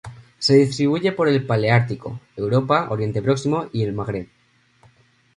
Se 0.39 0.55
distribuye 0.55 1.11
por 1.11 1.27
el 1.27 1.45
paleártico: 1.45 2.19
Europa, 2.35 2.87
Oriente 2.89 3.21
Próximo 3.21 3.69
y 3.71 3.83
el 3.83 3.93
Magreb. 3.93 4.29